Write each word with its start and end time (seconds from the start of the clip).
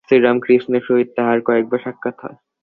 শ্রীরামকৃষ্ণের 0.09 0.83
সহিত 0.87 1.09
তাঁহার 1.17 1.39
কয়েকবার 1.41 1.79
সাক্ষাৎ 1.79 2.15
হয়। 2.23 2.37